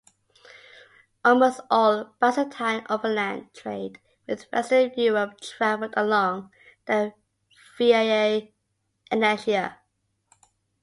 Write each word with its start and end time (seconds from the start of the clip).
Almost 1.23 1.59
all 1.69 2.15
Byzantine 2.19 2.83
overland 2.89 3.53
trade 3.53 3.99
with 4.25 4.51
western 4.51 4.91
Europe 4.97 5.39
traveled 5.39 5.93
along 5.95 6.49
the 6.87 7.13
Via 7.77 8.47
Egnatia. 9.11 9.75